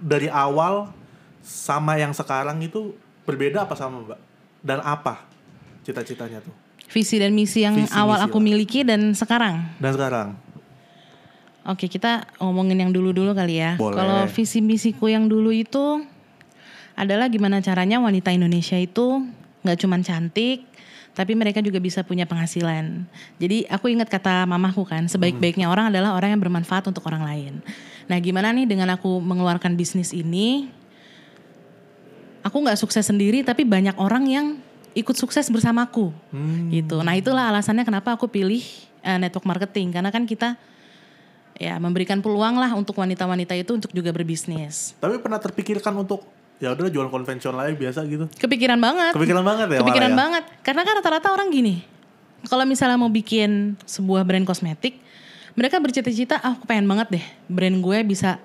[0.00, 0.88] dari awal
[1.40, 2.96] sama yang sekarang itu
[3.28, 4.20] berbeda apa sama mbak
[4.64, 5.24] dan apa
[5.84, 6.52] cita-citanya tuh
[6.90, 8.44] Visi dan misi yang Visi, awal misi aku lah.
[8.50, 9.62] miliki dan sekarang.
[9.78, 10.28] dan sekarang
[11.60, 13.76] Oke, kita ngomongin yang dulu-dulu kali ya.
[13.76, 16.00] Kalau visi misiku yang dulu itu
[16.96, 19.28] adalah gimana caranya wanita Indonesia itu
[19.60, 20.64] nggak cuman cantik,
[21.14, 23.04] tapi mereka juga bisa punya penghasilan.
[23.42, 27.54] Jadi aku ingat kata mamaku kan, sebaik-baiknya orang adalah orang yang bermanfaat untuk orang lain.
[28.06, 30.70] Nah, gimana nih dengan aku mengeluarkan bisnis ini?
[32.40, 34.46] Aku nggak sukses sendiri, tapi banyak orang yang
[34.96, 36.10] ikut sukses bersamaku,
[36.72, 36.98] gitu.
[37.04, 38.64] Nah, itulah alasannya kenapa aku pilih
[39.04, 40.56] eh, network marketing, karena kan kita
[41.60, 44.96] ya memberikan peluang lah untuk wanita-wanita itu untuk juga berbisnis.
[44.96, 46.24] tapi pernah terpikirkan untuk
[46.60, 49.12] ya udah jual konvensional aja biasa gitu Kepikiran banget.
[49.16, 50.16] kepikiran banget ya Kepikiran ya?
[50.16, 50.44] banget.
[50.60, 51.80] Karena kan rata-rata orang gini.
[52.42, 55.00] Kalau misalnya mau bikin sebuah brand kosmetik,
[55.52, 58.36] mereka bercita-cita, ah aku pengen banget deh brand gue bisa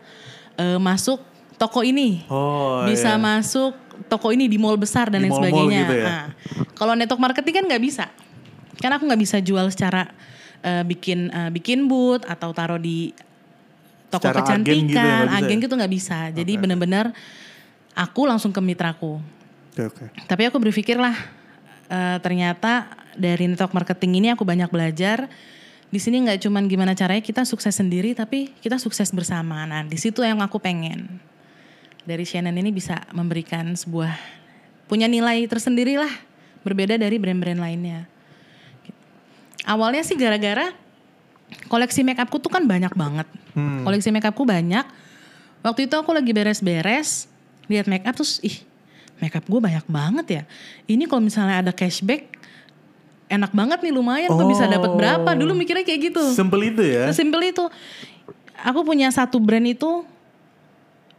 [0.55, 1.19] eh, masuk
[1.55, 2.23] toko ini.
[2.27, 3.19] oh bisa iya.
[3.19, 3.71] masuk
[4.07, 5.81] toko ini di mall besar dan Di lain mall-mall sebagainya.
[5.81, 6.05] gitu ya?
[6.05, 6.23] Nah,
[6.73, 8.05] kalau network marketing kan nggak bisa.
[8.75, 10.11] Karena aku nggak bisa jual secara
[10.59, 13.11] eh, bikin eh, bikin booth atau taruh di
[14.07, 15.63] toko Secara agen kecantikan, gitu ya, nggak bisa agen ya?
[15.63, 16.17] gitu nggak bisa.
[16.31, 17.05] Jadi benar-benar
[17.95, 19.23] aku langsung ke mitraku.
[19.71, 21.15] oke oke Tapi aku berpikir lah
[21.87, 25.31] eh, ternyata dari network marketing ini aku banyak belajar.
[25.89, 29.63] Di sini nggak cuman gimana caranya kita sukses sendiri, tapi kita sukses bersama.
[29.63, 31.23] Nah, di situ yang aku pengen
[32.03, 34.11] dari Shannon ini bisa memberikan sebuah
[34.91, 36.11] punya nilai tersendiri lah,
[36.67, 38.11] berbeda dari brand-brand lainnya.
[39.65, 40.69] Awalnya sih gara-gara
[41.71, 43.27] koleksi make upku tuh kan banyak banget.
[43.55, 44.85] Koleksi make upku banyak.
[45.65, 47.25] Waktu itu aku lagi beres-beres,
[47.67, 48.61] lihat make up terus ih,
[49.17, 50.43] make up gue banyak banget ya.
[50.85, 52.31] Ini kalau misalnya ada cashback
[53.25, 54.95] enak banget nih lumayan gue bisa dapat Oh.
[54.95, 55.29] berapa.
[55.33, 56.23] Dulu mikirnya kayak gitu.
[56.31, 57.09] Simple itu ya.
[57.09, 57.65] Sesimpel itu.
[58.61, 60.05] Aku punya satu brand itu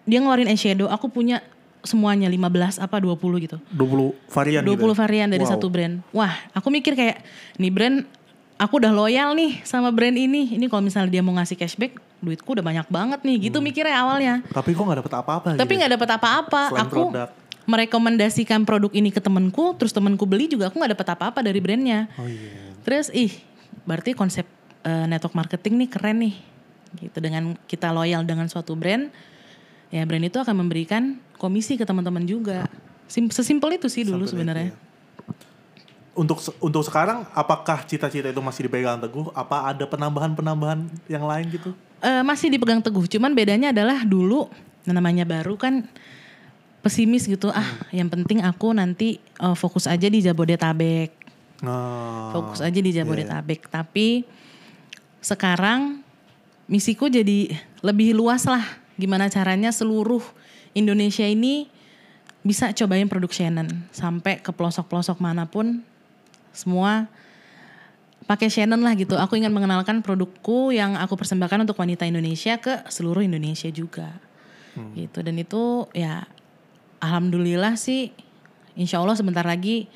[0.02, 1.42] dia ngeluarin eyeshadow, aku punya
[1.82, 3.58] semuanya 15 apa 20 gitu.
[3.70, 4.86] 20 varian 20 gitu.
[4.86, 4.94] ya?
[4.96, 5.52] varian dari Wow.
[5.52, 5.94] satu brand.
[6.10, 7.22] Wah, aku mikir kayak
[7.56, 7.96] nih brand
[8.56, 10.54] aku udah loyal nih sama brand ini.
[10.54, 13.36] Ini kalau misalnya dia mau ngasih cashback, duitku udah banyak banget nih.
[13.46, 14.34] Gitu mikirnya awalnya.
[14.50, 15.78] Tapi kok nggak dapet apa-apa Tapi gitu.
[15.78, 16.62] nggak dapat apa-apa.
[16.74, 17.28] Selain Aku produk.
[17.66, 22.10] merekomendasikan produk ini ke temenku, terus temenku beli juga aku nggak dapat apa-apa dari brandnya.
[22.18, 22.74] Oh iya.
[22.82, 23.30] Terus ih,
[23.86, 24.46] berarti konsep
[24.82, 26.34] eh, network marketing nih keren nih.
[26.96, 29.10] Gitu dengan kita loyal dengan suatu brand,
[29.90, 32.66] ya brand itu akan memberikan komisi ke teman-teman juga.
[33.06, 34.70] Sim- sesimpel itu sih dulu sebenarnya.
[34.70, 34.84] itu ya.
[36.16, 39.28] Untuk untuk sekarang apakah cita-cita itu masih dipegang teguh?
[39.36, 41.76] Apa ada penambahan-penambahan yang lain gitu?
[42.06, 44.46] Eh, masih dipegang teguh, cuman bedanya adalah dulu
[44.86, 45.82] namanya baru kan
[46.78, 47.50] pesimis gitu.
[47.50, 51.10] Ah, yang penting aku nanti eh, fokus aja di Jabodetabek.
[51.66, 53.66] Nah, fokus aja di iya, Jabodetabek.
[53.66, 54.22] Tapi
[55.18, 55.98] sekarang
[56.70, 57.50] misiku jadi
[57.82, 58.62] lebih luas lah.
[58.94, 60.22] Gimana caranya seluruh
[60.78, 61.66] Indonesia ini
[62.46, 65.82] bisa cobain produk Shannon sampai ke pelosok-pelosok mana pun
[66.54, 67.10] semua
[68.26, 69.14] pakai Shannon lah gitu.
[69.14, 74.18] Aku ingin mengenalkan produkku yang aku persembahkan untuk wanita Indonesia ke seluruh Indonesia juga.
[74.92, 76.28] Gitu dan itu ya
[77.00, 78.12] alhamdulillah sih
[78.76, 79.88] insya Allah sebentar lagi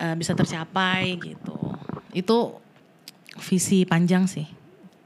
[0.00, 1.76] eh, bisa tercapai gitu.
[2.16, 2.56] Itu
[3.36, 4.48] visi panjang sih.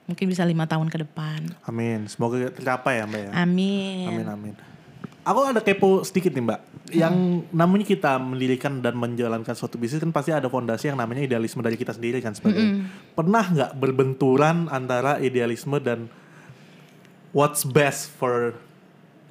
[0.07, 1.53] Mungkin bisa lima tahun ke depan.
[1.69, 2.09] Amin.
[2.09, 3.31] Semoga tercapai ya Mbak ya.
[3.45, 4.07] Amin.
[4.09, 4.55] Amin amin.
[5.27, 6.61] Aku ada kepo sedikit nih Mbak.
[6.89, 7.15] Yang
[7.53, 11.77] namanya kita mendirikan dan menjalankan suatu bisnis kan pasti ada fondasi yang namanya idealisme dari
[11.77, 12.85] kita sendiri kan sebagai.
[13.13, 16.09] Pernah nggak berbenturan antara idealisme dan
[17.31, 18.57] what's best for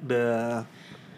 [0.00, 0.62] the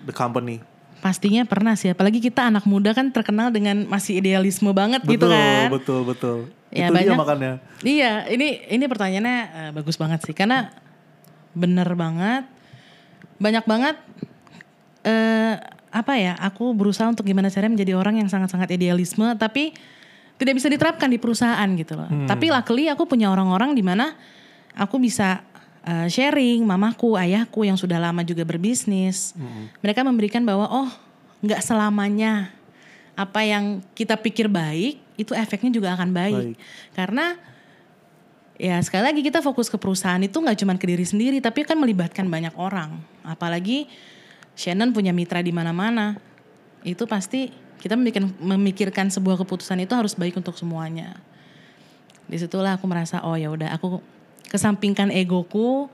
[0.05, 0.64] the company?
[1.00, 1.88] Pastinya pernah sih.
[1.88, 5.68] Apalagi kita anak muda kan terkenal dengan masih idealisme banget gitu betul, kan.
[5.72, 6.38] betul, betul.
[6.70, 7.53] Ya, Itu dia banyak- makanya.
[7.81, 10.68] Iya, ini ini pertanyaannya eh, bagus banget sih karena
[11.50, 12.44] bener banget,
[13.40, 13.96] banyak banget
[15.03, 15.57] eh
[15.90, 16.38] apa ya?
[16.38, 19.74] Aku berusaha untuk gimana caranya menjadi orang yang sangat-sangat idealisme, tapi
[20.40, 22.09] tidak bisa diterapkan di perusahaan gitu loh.
[22.24, 24.16] Tapi luckily aku punya orang-orang di mana
[24.72, 25.44] aku bisa
[25.85, 29.37] eh, sharing, mamaku, ayahku yang sudah lama juga berbisnis.
[29.85, 30.88] Mereka memberikan bahwa oh
[31.44, 32.53] nggak selamanya
[33.20, 36.57] apa yang kita pikir baik itu efeknya juga akan baik.
[36.57, 36.57] Baik.
[36.96, 37.37] Karena
[38.57, 41.76] ya sekali lagi kita fokus ke perusahaan itu nggak cuma ke diri sendiri tapi kan
[41.76, 42.96] melibatkan banyak orang.
[43.20, 43.92] Apalagi
[44.61, 46.20] Shannon punya mitra di mana-mana.
[46.85, 47.49] Itu pasti
[47.81, 51.16] kita memikirkan, memikirkan sebuah keputusan itu harus baik untuk semuanya.
[52.29, 54.05] Di situlah aku merasa oh ya udah aku
[54.53, 55.88] kesampingkan egoku,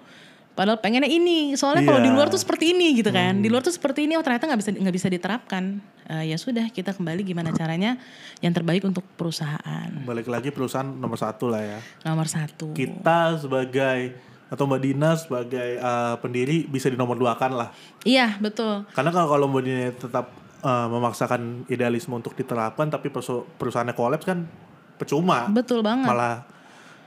[0.57, 2.09] Padahal pengennya ini, soalnya kalau Iya.
[2.09, 3.45] di luar tuh seperti ini gitu kan.
[3.45, 5.85] Di luar tuh seperti ini, oh ternyata nggak bisa nggak bisa diterapkan.
[6.09, 8.01] Eh, ya sudah, kita kembali gimana caranya
[8.41, 9.93] yang terbaik untuk perusahaan.
[10.09, 11.79] Balik lagi perusahaan nomor satu lah ya.
[12.09, 12.73] Nomor satu.
[12.73, 17.69] Kita sebagai atau Mbak Dina sebagai eh, pendiri bisa di nomor dua kan lah.
[18.03, 18.87] Iya betul.
[18.91, 20.27] Karena kalau kalau Mbak Dina tetap
[20.61, 24.47] eh, memaksakan idealisme untuk diterapkan tapi perusa- perusahaannya kolaps kan
[24.95, 25.47] percuma.
[25.47, 26.07] Betul banget.
[26.07, 26.47] Malah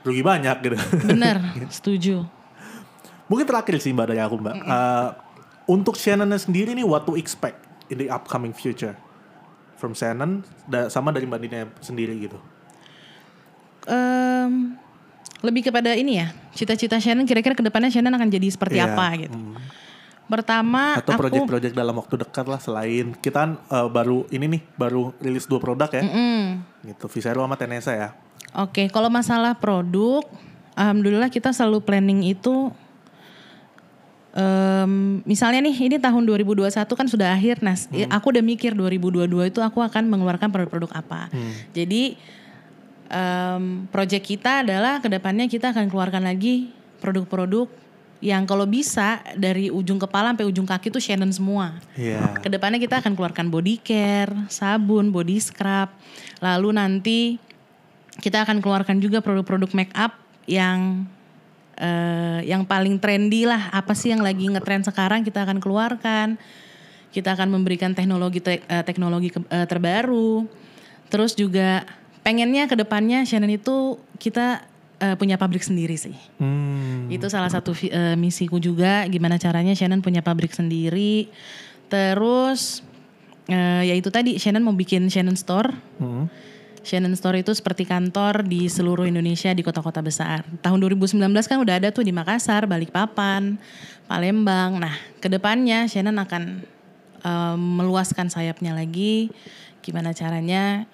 [0.00, 0.76] rugi banyak gitu.
[1.06, 1.36] Bener,
[1.72, 2.24] setuju.
[3.26, 4.54] Mungkin terakhir sih Mbak dari aku Mbak.
[4.58, 5.08] Eh,
[5.66, 7.56] untuk Shannon sendiri nih what to expect
[7.88, 8.98] in the upcoming future
[9.74, 12.36] from Shannon da- sama dari Mbak Dina sendiri gitu.
[13.86, 14.76] Em,
[15.40, 19.06] lebih kepada ini ya, cita-cita Shannon kira-kira ke depannya Shannon akan jadi seperti Iya, apa
[19.16, 19.36] gitu.
[20.30, 25.10] Pertama Atau project-project dalam waktu dekat lah selain kita kan eh, baru ini nih baru
[25.18, 26.06] rilis dua produk ya.
[26.06, 26.46] Mm,
[26.86, 28.14] Gitu Visero sama Tenesa ya.
[28.54, 30.22] Oke, kalau masalah produk,
[30.74, 32.70] alhamdulillah kita selalu planning itu.
[34.30, 37.90] em, misalnya nih, ini tahun 2021 kan sudah akhir, Nas.
[37.90, 41.26] Aku udah mikir 2022 itu aku akan mengeluarkan produk-produk apa.
[41.74, 42.14] Jadi
[43.10, 46.70] em, project kita adalah ke depannya kita akan keluarkan lagi
[47.02, 47.66] produk-produk
[48.20, 51.80] yang kalau bisa dari ujung kepala sampai ujung kaki tuh Shannon semua.
[51.96, 52.36] Iya.
[52.36, 55.88] Ke depannya kita akan keluarkan body care, sabun, body scrub.
[56.44, 57.18] Lalu nanti
[58.20, 61.08] kita akan keluarkan juga produk-produk make up yang
[61.80, 63.72] eh, yang paling trendy lah.
[63.72, 66.36] Apa sih yang lagi ngetren sekarang kita akan keluarkan.
[67.10, 70.44] Kita akan memberikan teknologi te- eh, teknologi ke- eh, terbaru.
[71.08, 71.88] Terus juga
[72.20, 74.64] pengennya ke depannya Shannon itu kita
[75.00, 76.14] eh, punya pabrik sendiri sih.
[76.36, 77.08] Hmm.
[77.08, 81.32] Itu salah satu eh, misiku juga gimana caranya Shannon punya pabrik sendiri.
[81.88, 82.84] Terus
[83.48, 85.72] eh, ya itu tadi Shannon mau bikin Shannon Store.
[85.98, 86.28] Hmm.
[86.80, 90.48] Shannon Store itu seperti kantor di seluruh Indonesia di kota-kota besar.
[90.64, 93.60] Tahun 2019 kan udah ada tuh di Makassar, Balikpapan,
[94.08, 94.80] Palembang.
[94.80, 96.64] Nah, ke depannya Shannon akan
[97.20, 99.28] eh, meluaskan sayapnya lagi.
[99.80, 100.84] Gimana caranya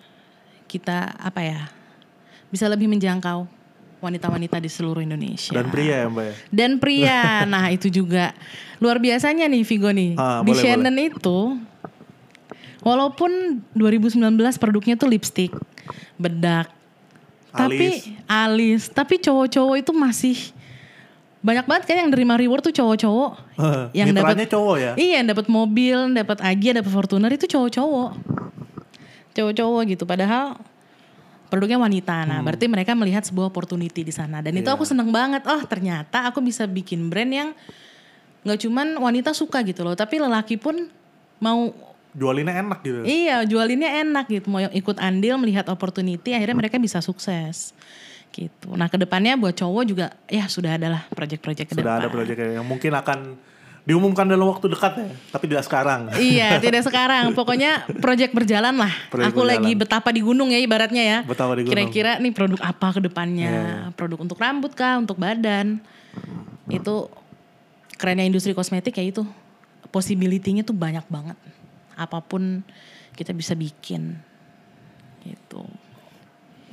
[0.66, 1.60] kita apa ya
[2.50, 3.46] bisa lebih menjangkau
[4.00, 5.56] wanita-wanita di seluruh Indonesia.
[5.56, 6.34] Dan pria ya Mbak ya.
[6.52, 7.20] Dan pria,
[7.52, 8.36] nah itu juga
[8.78, 10.14] luar biasanya nih Vigo nih.
[10.20, 11.38] Ah, Di boleh, Shannon itu,
[12.84, 14.20] walaupun 2019
[14.60, 15.52] produknya tuh lipstick,
[16.20, 16.68] bedak,
[17.56, 20.36] tapi alis, tapi cowok-cowok itu masih
[21.40, 23.32] banyak banget kan yang nerima reward tuh cowok-cowok.
[23.94, 24.92] yang Mitranya dapat cowok ya.
[24.98, 28.10] Iya, yang dapat mobil, dapat Agia, dapat Fortuner itu cowok-cowok.
[29.36, 30.08] Cowok-cowok gitu.
[30.08, 30.56] Padahal
[31.46, 32.26] produknya wanita.
[32.26, 34.42] Nah, berarti mereka melihat sebuah opportunity di sana.
[34.42, 34.74] Dan itu Iya.
[34.74, 35.46] aku seneng banget.
[35.46, 37.48] Oh, ternyata aku bisa bikin brand yang
[38.42, 40.86] nggak cuman wanita suka gitu loh, tapi lelaki pun
[41.42, 41.70] mau
[42.16, 43.04] Jualinnya enak gitu.
[43.04, 44.48] iya jualinnya enak gitu.
[44.48, 47.76] Mau ikut andil melihat opportunity, akhirnya mereka bisa sukses.
[48.32, 48.72] Gitu.
[48.72, 52.64] Nah, ke depannya buat cowok juga ya sudah adalah project-project ke Sudah ada proyek yang
[52.64, 53.36] mungkin akan
[53.86, 56.10] diumumkan dalam waktu dekat ya, tapi tidak sekarang.
[56.18, 57.30] Iya, tidak sekarang.
[57.38, 58.90] Pokoknya project berjalan lah.
[59.14, 59.82] Proyek Aku lagi berjalan.
[59.86, 61.18] betapa di gunung ya ibaratnya ya.
[61.22, 61.70] Betapa di gunung.
[61.70, 63.50] Iya, Kira-kira nih produk apa ke depannya?
[63.94, 65.78] Produk untuk rambut kah, untuk badan?
[66.66, 67.14] Itu
[67.94, 69.22] kerennya industri kosmetik ya itu.
[69.94, 71.38] Possibility-nya tuh banyak banget.
[71.94, 72.66] Apa pun
[73.14, 74.18] kita bisa bikin.
[75.22, 75.62] Gitu.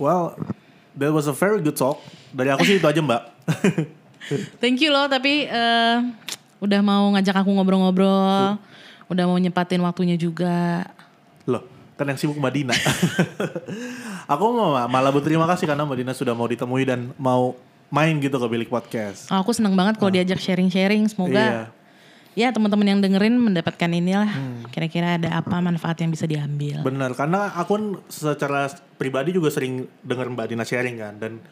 [0.01, 0.33] Well,
[0.97, 2.01] that was a very good talk.
[2.33, 3.23] Dari aku sih itu aja Mbak.
[4.63, 5.97] Thank you loh tapi eh,
[6.63, 8.55] udah mau ngajak aku ngobrol-ngobrol.
[9.11, 10.87] Udah mau nyepatin waktunya juga.
[11.43, 11.67] Loh,
[11.99, 12.75] kan yang sibuk Mbak Dina.
[14.31, 17.59] aku mau malah berterima kasih karena Mbak Dina sudah mau ditemui dan mau
[17.91, 19.27] main gitu ke Bilik Podcast.
[19.27, 21.03] Oh, aku senang banget kalau diajak sharing-sharing.
[21.11, 21.67] Semoga
[22.33, 24.31] ya teman-teman yang dengerin mendapatkan inilah.
[24.71, 26.81] Kira-kira ada apa manfaat yang bisa diambil.
[26.81, 31.43] Bener, karena aku kan secara pribadi juga sering denger Mbak Dina sharing kan dan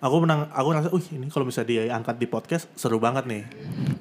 [0.00, 3.44] aku menang aku rasa, uh ini kalau bisa dia angkat di podcast seru banget nih.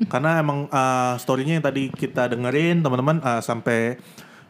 [0.08, 4.00] karena emang uh, story-nya yang tadi kita dengerin teman-teman uh, sampai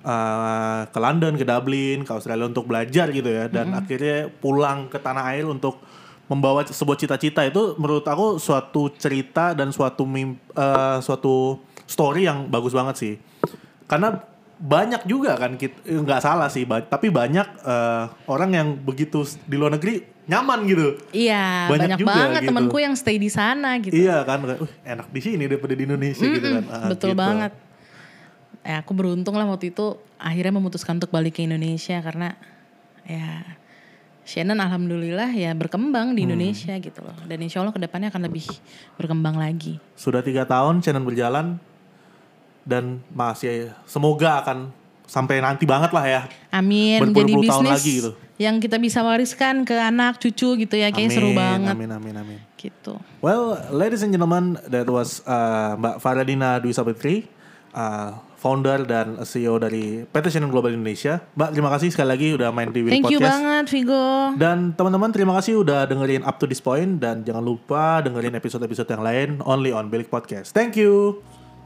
[0.05, 5.01] uh, ke London, ke Dublin, ke Australia untuk belajar gitu ya dan akhirnya pulang ke
[5.01, 5.81] tanah air untuk
[6.29, 12.45] membawa sebuah cita-cita itu menurut aku suatu cerita dan suatu mim, uh, suatu story yang
[12.45, 13.13] bagus banget sih.
[13.89, 14.13] Karena
[14.59, 19.55] banyak juga kan kita nggak salah sih, ba- tapi banyak eh, orang yang begitu di
[19.55, 20.99] luar negeri nyaman gitu.
[21.09, 22.49] Iya, Banyak banyak, juga banget gitu.
[22.53, 23.95] temanku yang stay di sana gitu.
[23.95, 26.63] Iya kan, "Wih, enak di sini daripada di Indonesia gitu kan.
[26.67, 27.17] Ah, Betul gitu.
[27.17, 27.51] banget.
[28.61, 32.35] Eh, aku beruntung lah waktu itu akhirnya memutuskan untuk balik ke Indonesia karena
[33.01, 33.41] ya
[34.21, 36.15] Shannon alhamdulillah ya berkembang Hmm.
[36.15, 37.17] di Indonesia gitu loh.
[37.25, 38.45] Dan insya Allah ke depannya akan lebih
[38.93, 39.81] berkembang lagi.
[39.95, 41.57] Sudah tiga tahun channel berjalan
[42.69, 44.69] dan masih semoga akan
[45.03, 46.21] sampai nanti banget lah ya.
[46.53, 47.01] Amin.
[47.01, 48.11] Jadi Berpuluh-puluh tahun bisnis lagi gitu.
[48.37, 52.39] yang kita bisa wariskan ke anak cucu gitu ya kayak seru banget Amin, amin, amin.
[52.55, 52.95] gitu.
[53.19, 57.25] Well, ladies and gentlemen, that was uh, Mbak Faradina Dwi Sabitri,
[57.73, 61.19] uh, founder dan CEO dari PT Channel Global Indonesia.
[61.35, 63.33] Mbak, terima kasih sekali lagi udah main di Willy Thank you Podcast.
[63.33, 64.05] banget Vigo.
[64.37, 68.87] Dan teman-teman terima kasih udah dengerin up to this point dan jangan lupa dengerin episode-episode
[68.87, 70.53] yang lain only on Bilik Podcast.
[70.53, 71.19] Thank you.